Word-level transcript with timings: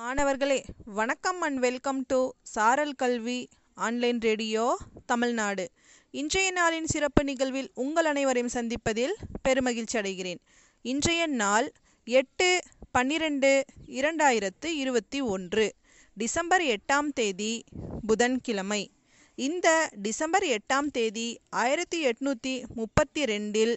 மாணவர்களே 0.00 0.64
வணக்கம் 0.84 1.40
and 1.40 1.58
welcome 1.58 2.04
to 2.06 2.30
சாரல் 2.42 2.92
கல்வி 2.92 3.48
ஆன்லைன் 3.74 4.20
ரேடியோ 4.20 4.78
தமிழ்நாடு. 5.06 5.70
இன்றைய 6.10 6.52
நாளின் 6.52 6.84
சிறப்பு 6.84 7.24
நிகழ்வில் 7.24 7.70
உங்கள் 7.74 8.04
அனைவரையும் 8.04 8.52
சந்திப்பதில் 8.54 9.14
பெருமகிழ்ச்சி 9.48 9.96
அடைகிறேன். 9.96 10.40
இன்றைய 10.82 11.26
நாள் 11.26 11.72
எட்டு 12.04 12.60
பன்னிரெண்டு 12.90 13.64
இரண்டாயிரத்து 13.86 14.64
இருபத்தி 14.64 15.20
ஒன்று 15.20 15.74
டிசம்பர் 16.14 16.62
எட்டாம் 16.62 17.12
தேதி 17.14 17.64
புதன்கிழமை. 18.06 18.92
இந்த 19.34 19.90
டிசம்பர் 20.02 20.42
எட்டாம் 20.42 20.90
தேதி 20.90 21.40
ஆயிரத்தி 21.50 22.06
எட்நூற்றி 22.06 22.64
முப்பத்தி 22.74 23.24
ரெண்டில் 23.24 23.76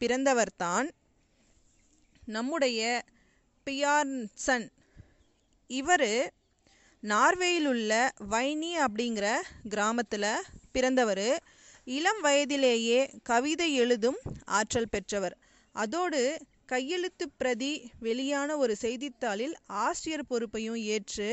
பிறந்தவர்தான் 0.00 0.90
நம்முடைய 2.26 3.04
பியார்சன் 3.66 4.74
இவர் 5.70 6.32
நார்வேயில் 7.02 7.66
உள்ள 7.66 7.92
வைனி 8.30 8.70
அப்படிங்கிற 8.84 9.26
கிராமத்தில் 9.68 10.28
பிறந்தவர். 10.72 11.28
இளம் 11.84 12.20
வயதிலேயே 12.20 13.00
கவிதை 13.22 13.74
எழுதும் 13.74 14.18
ஆற்றல் 14.44 14.88
பெற்றவர். 14.90 15.36
அதோடு 15.74 16.20
கையெழுத்து 16.66 17.30
பிரதி 17.36 17.90
வெளியான 18.00 18.56
ஒரு 18.56 18.76
செய்தித்தாளில் 18.76 19.54
ஆசிரியர் 19.66 20.26
பொறுப்பையும் 20.26 20.76
ஏற்று 20.76 21.28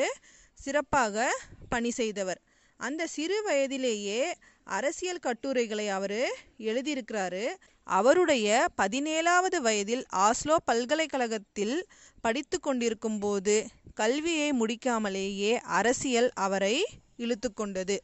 சிறப்பாக 0.54 1.32
பணி 1.70 1.92
செய்தவர். 1.92 2.42
அந்த 2.80 3.08
சிறு 3.08 3.44
வயதிலேயே 3.44 4.22
அரசியல் 4.64 5.20
கட்டுரைகளை 5.20 5.90
அவர் 5.90 6.20
எழுதியிருக்கிறாரு. 6.60 7.46
அவருடைய 7.88 8.68
பதினேழாவது 8.82 9.58
வயதில் 9.62 10.06
ஆஸ்லோ 10.16 10.56
பல்கலைக்கழகத்தில் 10.66 11.78
படித்து 12.22 12.60
கொண்டிருக்கும் 12.60 13.20
போது 13.20 13.56
கல்வியை 13.94 14.50
முடிக்காமலேயே 14.60 15.54
அரசியல் 15.72 16.30
அவரை 16.38 16.76
இழுத்து 17.18 17.50
கொண்டது 17.54 17.96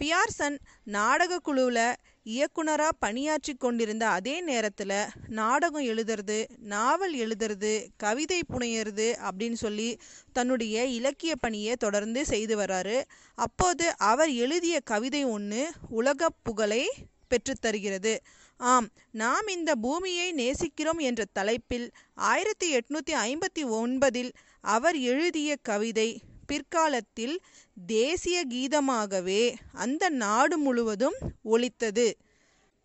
பியார்சன் 0.00 0.56
நாடக 0.88 1.38
குழுவில் 1.38 1.84
இயக்குனராக 2.26 2.98
பணியாற்றி 2.98 3.52
கொண்டிருந்த 3.54 4.04
அதே 4.08 4.34
நேரத்தில் 4.40 4.94
நாடகம் 5.30 5.84
எழுதுறது 5.84 6.36
நாவல் 6.66 7.14
எழுதுறது 7.18 7.72
கவிதை 7.96 8.40
புனையிறது 8.52 9.08
அப்படின்னு 9.20 9.58
சொல்லி 9.58 9.88
தன்னுடைய 10.32 10.84
இலக்கிய 10.90 11.34
பணியை 11.36 11.76
தொடர்ந்து 11.76 12.22
செய்து 12.24 12.56
வர்றாரு 12.56 12.98
அப்போது 13.38 13.86
அவர் 14.04 14.32
எழுதிய 14.36 14.78
கவிதை 14.84 15.22
ஒன்று 15.28 15.62
உலக 15.90 16.30
புகழை 16.42 16.82
பெற்றுத்தருகிறது. 17.30 18.18
ஆம் 18.56 18.88
நாம் 19.12 19.46
இந்த 19.46 19.74
பூமியை 19.74 20.34
நேசிக்கிறோம் 20.34 21.00
என்ற 21.00 21.24
தலைப்பில் 21.32 21.90
ஆயிரத்தி 22.14 22.76
எட்நூத்தி 22.76 23.12
ஐம்பத்தி 23.12 23.62
ஒன்பதில் 23.62 24.32
அவர் 24.60 24.96
எழுதிய 24.96 25.56
கவிதை 25.62 26.20
பிற்காலத்தில் 26.46 27.40
தேசிய 27.86 28.44
கீதமாகவே 28.50 29.54
அந்த 29.72 30.08
நாடு 30.08 30.58
முழுவதும் 30.58 31.18
ஒலித்தது. 31.42 32.16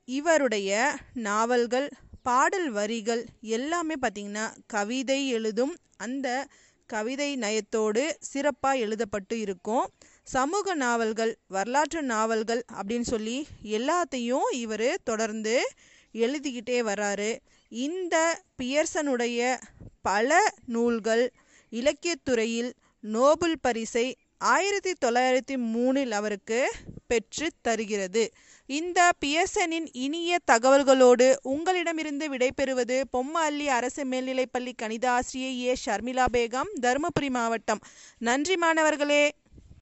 இவருடைய 0.05 0.99
நாவல்கள் 1.13 1.89
பாடல் 2.21 2.69
வரிகள் 2.71 3.25
எல்லாமே 3.41 3.95
பார்த்திங்கன்னா 4.01 4.45
கவிதை 4.67 5.29
எழுதும் 5.29 5.75
அந்த 5.97 6.47
கவிதை 6.85 7.35
நயத்தோடு 7.35 8.17
சிறப்பாக 8.19 8.77
எழுதப்பட்டு 8.77 9.39
இருக்கும். 9.39 9.89
சமூக 10.23 10.75
நாவல்கள் 10.75 11.37
வரலாற்று 11.47 12.01
நாவல்கள் 12.01 12.63
அப்படின்னு 12.73 13.01
சொல்லி 13.01 13.47
எல்லாத்தையும் 13.63 14.47
இவர் 14.51 14.99
தொடர்ந்து 15.03 15.71
எழுதிக்கிட்டே 16.13 16.79
வர்றாரு 16.81 17.39
இந்த 17.69 18.41
பியர்சனுடைய 18.61 19.61
பல 20.01 20.53
நூல்கள் 20.65 21.31
இலக்கியத்துறையில் 21.71 22.73
நோபல் 22.99 23.59
பரிசை 23.61 24.17
ஆயிரத்தி 24.37 24.93
தொள்ளாயிரத்தி 25.05 25.55
மூணில் 25.55 26.11
அவருக்கு 26.11 26.71
பெற்று 27.07 27.51
தருகிறது. 27.61 28.29
இந்த 28.65 29.09
பியர்சனின் 29.25 29.87
இனிய 29.91 30.37
தகவல்களோடு 30.51 31.35
உங்களிடமிருந்து 31.41 32.29
விடைபெறுவது 32.29 33.03
பொம்மஅள்ளி 33.17 33.65
அரசு 33.65 34.03
மேல்நிலைப்பள்ளி 34.03 34.71
கணித 34.75 35.11
ஆசிரியை 35.11 35.63
ஏ. 35.63 35.75
ஷர்மிளா 35.85 36.25
பேகம் 36.33 36.71
தருமபுரி 36.81 37.29
மாவட்டம். 37.29 37.79
நன்றி 38.17 38.55
மாணவர்களே. 38.55 39.31